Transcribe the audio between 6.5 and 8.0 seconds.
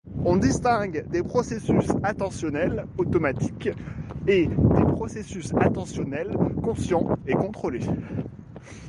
conscients et contrôlés.